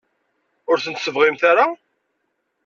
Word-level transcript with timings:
Ur 0.69 0.77
tent-tebɣimt 0.83 1.43
ara? 1.51 1.65